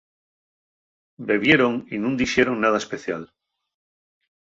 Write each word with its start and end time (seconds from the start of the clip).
Bebieron 1.27 1.73
y 1.93 1.95
nun 2.01 2.13
dixeron 2.21 2.57
nada 2.63 2.81
especial. 2.83 3.23